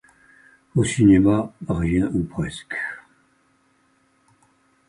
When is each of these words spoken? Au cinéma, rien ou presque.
Au 0.75 0.83
cinéma, 0.83 1.53
rien 1.69 2.07
ou 2.15 2.23
presque. 2.23 2.73